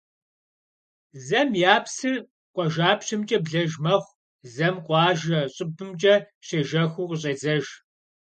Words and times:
Зэм 1.25 1.49
я 1.73 1.75
псыр 1.83 2.17
къуажапщэмкӀэ 2.53 3.37
блэж 3.45 3.71
мэхъу, 3.83 4.15
зэм 4.53 4.75
къуажэ 4.85 5.39
щӀыбымкӀэ 5.53 6.15
щежэхыу 6.45 7.07
къыщӀедзыж. 7.09 7.65